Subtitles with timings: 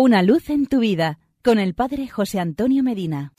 [0.00, 3.32] Una luz en tu vida con el Padre José Antonio Medina.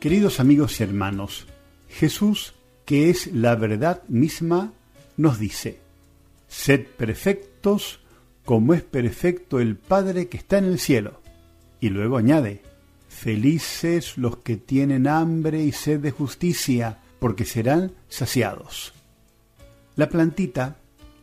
[0.00, 1.46] Queridos amigos y hermanos,
[1.88, 2.52] Jesús,
[2.84, 4.74] que es la verdad misma,
[5.16, 5.80] nos dice,
[6.46, 8.00] Sed perfectos
[8.44, 11.22] como es perfecto el Padre que está en el cielo.
[11.80, 12.60] Y luego añade,
[13.08, 18.92] Felices los que tienen hambre y sed de justicia, porque serán saciados.
[19.94, 20.76] La plantita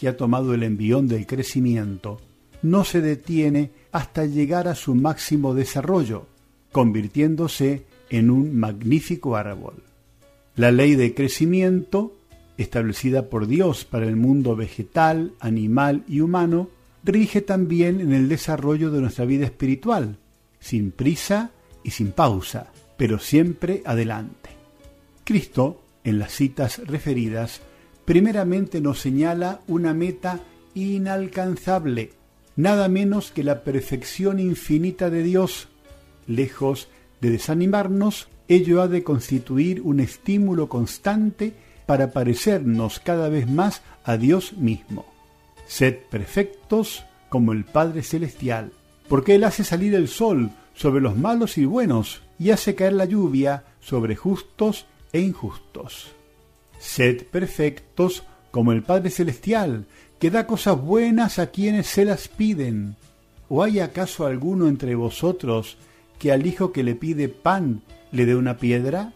[0.00, 2.18] que ha tomado el envión del crecimiento
[2.62, 6.26] no se detiene hasta llegar a su máximo desarrollo,
[6.72, 9.82] convirtiéndose en un magnífico árbol.
[10.56, 12.16] La ley de crecimiento,
[12.56, 16.70] establecida por Dios para el mundo vegetal, animal y humano,
[17.04, 20.16] rige también en el desarrollo de nuestra vida espiritual,
[20.60, 21.50] sin prisa
[21.84, 24.48] y sin pausa, pero siempre adelante.
[25.24, 27.60] Cristo, en las citas referidas,
[28.10, 30.40] primeramente nos señala una meta
[30.74, 32.10] inalcanzable,
[32.56, 35.68] nada menos que la perfección infinita de Dios.
[36.26, 36.88] Lejos
[37.20, 41.52] de desanimarnos, ello ha de constituir un estímulo constante
[41.86, 45.06] para parecernos cada vez más a Dios mismo.
[45.68, 48.72] Sed perfectos como el Padre Celestial,
[49.08, 53.04] porque Él hace salir el sol sobre los malos y buenos y hace caer la
[53.04, 56.16] lluvia sobre justos e injustos.
[56.80, 59.84] Sed perfectos como el Padre Celestial,
[60.18, 62.96] que da cosas buenas a quienes se las piden.
[63.50, 65.76] ¿O hay acaso alguno entre vosotros
[66.18, 69.12] que al hijo que le pide pan le dé una piedra?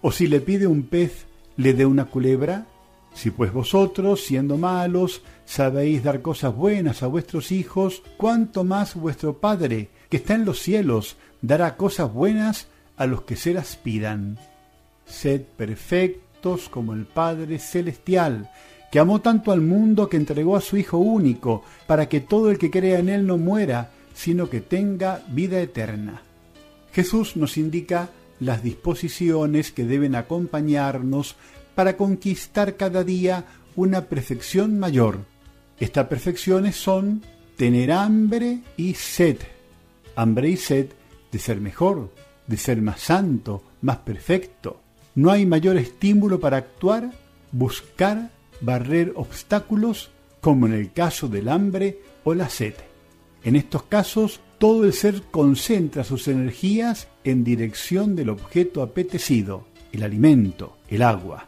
[0.00, 2.66] ¿O si le pide un pez le dé una culebra?
[3.14, 9.38] Si pues vosotros, siendo malos, sabéis dar cosas buenas a vuestros hijos, cuánto más vuestro
[9.38, 14.38] Padre, que está en los cielos, dará cosas buenas a los que se las pidan.
[15.04, 16.27] Sed perfectos
[16.70, 18.50] como el Padre Celestial,
[18.90, 22.58] que amó tanto al mundo que entregó a su Hijo único, para que todo el
[22.58, 26.22] que crea en Él no muera, sino que tenga vida eterna.
[26.92, 28.08] Jesús nos indica
[28.40, 31.36] las disposiciones que deben acompañarnos
[31.74, 33.44] para conquistar cada día
[33.76, 35.20] una perfección mayor.
[35.78, 37.22] Estas perfecciones son
[37.56, 39.38] tener hambre y sed.
[40.16, 40.88] Hambre y sed
[41.30, 42.10] de ser mejor,
[42.46, 44.80] de ser más santo, más perfecto.
[45.14, 47.12] No hay mayor estímulo para actuar,
[47.52, 48.30] buscar,
[48.60, 50.10] barrer obstáculos
[50.40, 52.74] como en el caso del hambre o la sed.
[53.44, 60.02] En estos casos, todo el ser concentra sus energías en dirección del objeto apetecido, el
[60.02, 61.46] alimento, el agua.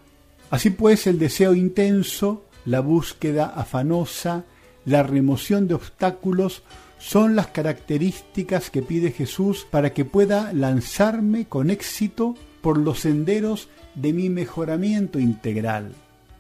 [0.51, 4.45] Así pues, el deseo intenso, la búsqueda afanosa,
[4.85, 6.63] la remoción de obstáculos
[6.99, 13.69] son las características que pide Jesús para que pueda lanzarme con éxito por los senderos
[13.95, 15.93] de mi mejoramiento integral.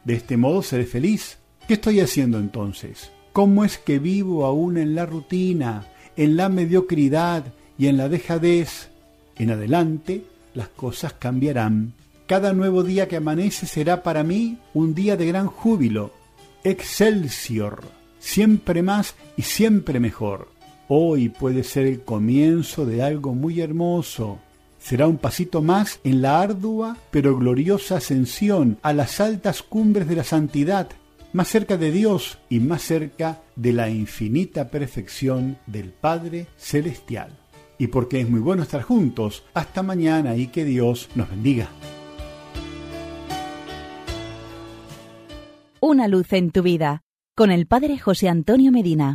[0.04, 1.38] De este modo seré feliz.
[1.66, 3.10] ¿Qué estoy haciendo entonces?
[3.32, 5.86] ¿Cómo es que vivo aún en la rutina,
[6.16, 7.44] en la mediocridad
[7.78, 8.88] y en la dejadez?
[9.36, 11.94] En adelante las cosas cambiarán.
[12.26, 16.12] Cada nuevo día que amanece será para mí un día de gran júbilo.
[16.64, 17.82] Excelsior,
[18.18, 20.48] siempre más y siempre mejor.
[20.88, 24.38] Hoy puede ser el comienzo de algo muy hermoso
[24.80, 30.16] será un pasito más en la ardua pero gloriosa ascensión a las altas cumbres de
[30.16, 30.88] la santidad,
[31.32, 37.38] más cerca de Dios y más cerca de la infinita perfección del Padre Celestial.
[37.78, 41.68] Y porque es muy bueno estar juntos, hasta mañana y que Dios nos bendiga.
[45.80, 47.02] Una luz en tu vida,
[47.34, 49.08] con el Padre José Antonio Medina.